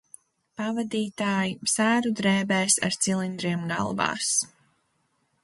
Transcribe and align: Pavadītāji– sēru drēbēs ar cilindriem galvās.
Pavadītāji– 0.59 1.51
sēru 1.73 2.13
drēbēs 2.21 2.79
ar 2.89 2.99
cilindriem 3.05 3.69
galvās. 3.75 4.33